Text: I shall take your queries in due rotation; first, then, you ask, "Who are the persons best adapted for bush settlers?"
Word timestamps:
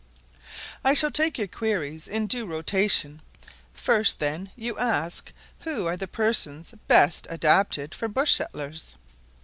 I 0.83 0.95
shall 0.95 1.11
take 1.11 1.37
your 1.37 1.45
queries 1.45 2.07
in 2.07 2.25
due 2.25 2.47
rotation; 2.47 3.21
first, 3.71 4.19
then, 4.19 4.49
you 4.55 4.75
ask, 4.79 5.31
"Who 5.59 5.85
are 5.85 5.95
the 5.95 6.07
persons 6.07 6.73
best 6.87 7.27
adapted 7.29 7.93
for 7.93 8.07
bush 8.07 8.33
settlers?" 8.33 8.95